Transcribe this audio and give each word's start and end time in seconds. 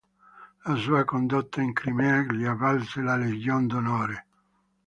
La 0.65 0.73
sua 0.77 1.03
condotta 1.05 1.61
in 1.61 1.73
Crimea 1.73 2.21
gli 2.23 2.43
valse 2.47 3.01
la 3.03 3.15
Legion 3.17 3.67
d'onore. 3.67 4.25